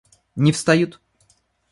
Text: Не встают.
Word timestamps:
Не 0.35 0.51
встают. 0.51 0.99